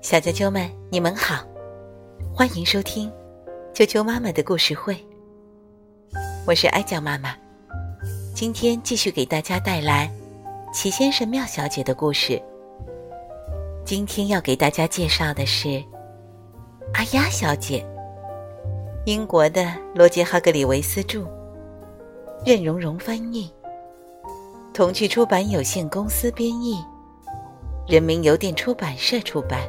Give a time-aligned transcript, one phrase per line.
[0.00, 1.44] 小啾啾们，你们好，
[2.34, 3.12] 欢迎收听
[3.74, 4.96] 啾啾妈妈的故事会。
[6.46, 7.36] 我是艾酱妈妈，
[8.34, 10.10] 今天继续给大家带来
[10.72, 12.40] 齐先生、妙小姐的故事。
[13.84, 15.84] 今天要给大家介绍的是
[16.94, 17.86] 阿丫小姐，
[19.04, 21.26] 英国的罗杰·哈格里维斯著，
[22.46, 23.52] 任蓉蓉翻译，
[24.72, 26.82] 童趣出版有限公司编译，
[27.88, 29.68] 人民邮电出版社出版。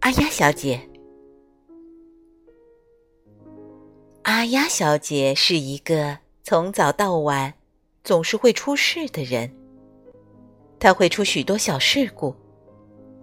[0.00, 0.80] 阿丫小姐，
[4.22, 7.54] 阿丫小姐是一个从早到晚
[8.02, 9.50] 总是会出事的人。
[10.80, 12.34] 她会出许多小事故，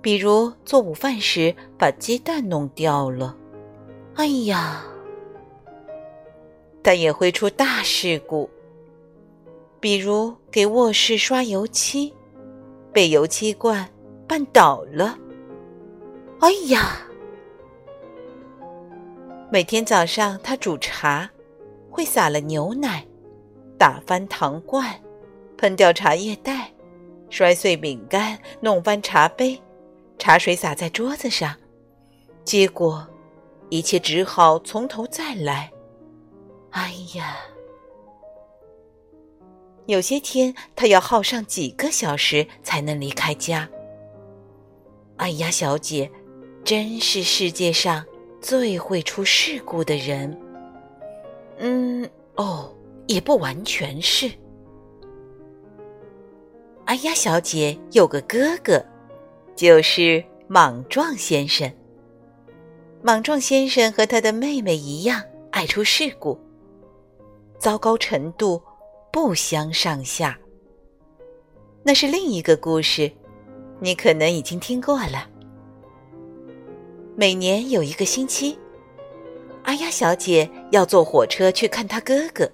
[0.02, 3.36] 比如做午饭时把鸡蛋弄掉了，
[4.16, 4.86] 哎呀！
[6.88, 8.50] 但也会出大事故，
[9.78, 12.14] 比如给卧室刷油漆，
[12.94, 13.86] 被油漆罐
[14.26, 15.20] 绊倒了。
[16.40, 17.06] 哎呀！
[19.52, 21.30] 每天早上他煮茶，
[21.92, 23.06] 会洒了牛奶，
[23.78, 24.98] 打翻糖罐，
[25.58, 26.72] 喷掉茶叶袋，
[27.30, 29.62] 摔碎饼干，弄翻茶杯，
[30.18, 31.54] 茶水洒在桌子上，
[32.46, 33.06] 结果
[33.68, 35.70] 一切只好从头再来。
[36.78, 37.36] 哎呀！
[39.88, 43.68] 有些天他要耗上几个小时才能离开家。
[45.18, 46.10] 哎呀，小姐。
[46.64, 48.06] 真是世界上
[48.42, 50.38] 最会出事故的人。
[51.60, 52.06] 嗯，
[52.36, 52.76] 哦，
[53.08, 54.30] 也不完全是。
[56.84, 58.84] 哎呀，小姐有个哥哥，
[59.56, 61.72] 就是莽撞先生。
[63.02, 66.38] 莽撞先生和他的妹妹一样爱出事故，
[67.58, 68.62] 糟糕程度
[69.12, 70.38] 不相上下。
[71.84, 73.12] 那是另一个故事，
[73.80, 75.30] 你可能已经听过了。
[77.16, 78.58] 每年有一个星期，
[79.64, 82.50] 阿丫小姐要坐火车去看她哥哥。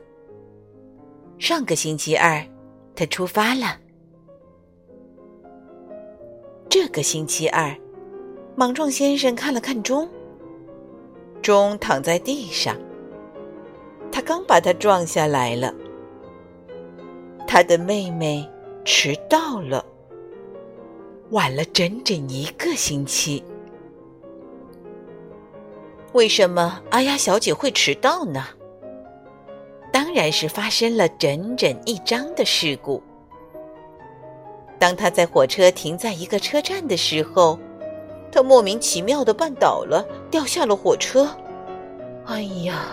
[1.37, 2.45] 上个星期二，
[2.95, 3.79] 她出发了。
[6.69, 7.75] 这个星期二，
[8.55, 10.07] 莽撞先生看了看钟，
[11.41, 12.77] 钟躺在地上，
[14.13, 15.73] 他刚把它撞下来了。
[17.47, 18.47] 他的妹妹
[18.85, 19.83] 迟到了，
[21.31, 23.43] 晚了整整一个星期。
[26.11, 28.45] 为什么阿丫小姐会迟到呢？
[29.91, 33.01] 当然是发生了整整一章的事故。
[34.77, 37.57] 当她在火车停在一个车站的时候，
[38.31, 41.27] 她莫名其妙的绊倒了，掉下了火车。
[42.25, 42.91] 哎呀！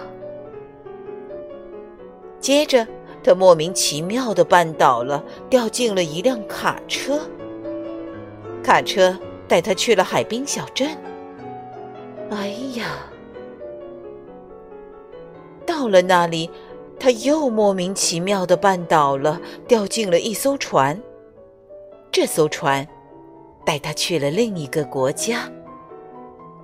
[2.41, 2.87] 接着，
[3.23, 7.21] 他莫名其妙的绊倒了，掉进了一辆卡车。
[8.63, 10.89] 卡车带他去了海滨小镇。
[12.31, 12.87] 哎呀！
[15.67, 16.51] 到了那里，
[16.99, 21.01] 他又莫名其妙的绊倒了，掉进了一艘船。
[22.11, 22.87] 这艘船
[23.65, 25.51] 带他去了另一个国家。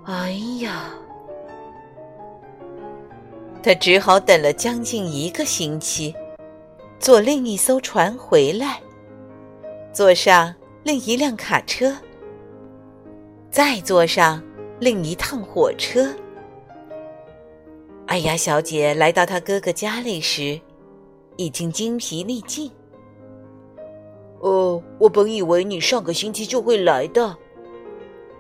[0.05, 0.95] 哎呀！
[3.67, 6.15] 他只好等了将近一个星期，
[7.01, 8.81] 坐另一艘船回来，
[9.93, 10.55] 坐上
[10.85, 11.93] 另一辆卡车。
[13.51, 14.41] 再坐上
[14.79, 16.15] 另一趟火车。
[18.07, 20.61] 艾雅小姐来到她哥哥家里时，
[21.35, 22.71] 已经精疲力尽。
[24.43, 27.37] 哦，我本以为你上个星期就会来的，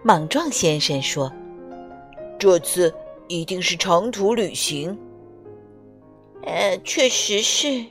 [0.04, 1.32] 莽撞先生说
[2.38, 2.94] ：“这次
[3.26, 4.96] 一定是长途旅行。”
[6.46, 7.84] 呃，确实是，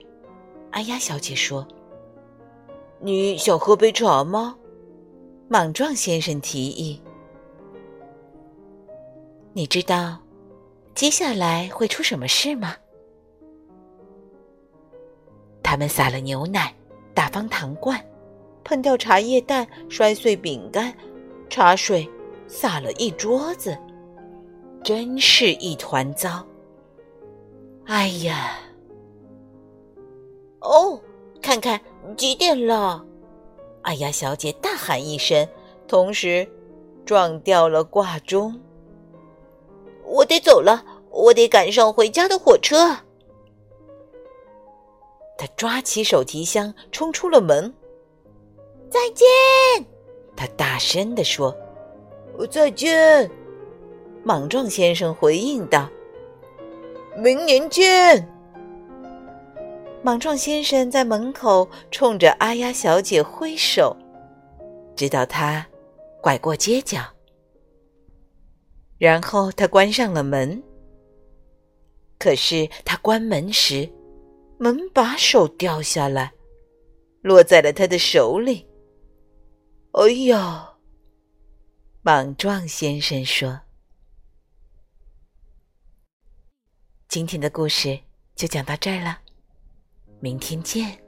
[0.71, 1.67] 阿雅小姐说
[2.99, 4.55] ：“你想喝杯茶吗？”
[5.49, 7.01] 莽撞先生提议。
[9.51, 10.17] 你知道
[10.93, 12.75] 接下来会出什么事吗？
[15.61, 16.73] 他们撒了牛奶，
[17.13, 18.01] 打翻糖罐，
[18.63, 20.96] 碰掉茶叶蛋，摔碎饼干，
[21.49, 22.09] 茶水
[22.47, 23.78] 洒了一桌子，
[24.81, 26.46] 真是一团糟。
[27.87, 28.59] 哎呀！
[30.61, 30.99] 哦，
[31.41, 31.79] 看看
[32.17, 33.05] 几点了？
[33.84, 35.47] 哎呀，小姐大喊一声，
[35.87, 36.47] 同时
[37.05, 38.59] 撞掉了挂钟。
[40.03, 42.97] 我得走了，我得赶上回家的火车。
[45.37, 47.72] 他抓起手提箱，冲出了门。
[48.90, 49.28] 再见，
[50.35, 51.55] 他大声地说
[52.49, 53.29] ：“再见。”
[54.23, 55.87] 莽撞先生回应道
[57.17, 58.28] ：“明年见。”
[60.03, 63.96] 莽撞先生在门口冲着阿丫小姐挥手，
[64.96, 65.66] 直到他
[66.22, 67.02] 拐过街角，
[69.00, 70.62] 然后他关上了门。
[72.20, 73.90] 可是他关门时，
[74.58, 76.32] 门把手掉下来，
[77.22, 78.68] 落在了他的手里。
[79.94, 80.38] 哎呦！
[82.03, 83.59] 莽撞先生说
[87.07, 87.99] ：“今天的故事
[88.35, 89.19] 就讲到这儿了。”
[90.19, 91.04] 明天见。